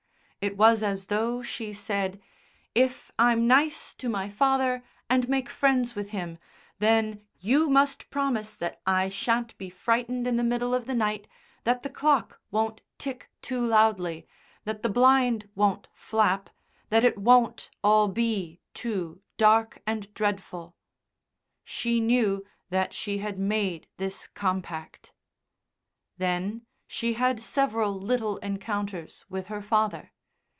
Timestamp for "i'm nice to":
3.19-4.09